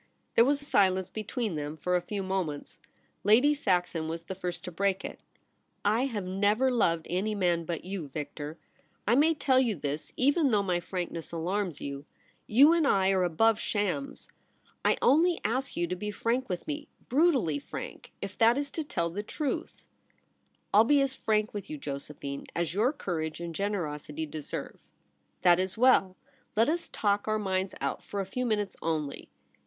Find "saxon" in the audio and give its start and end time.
3.53-4.07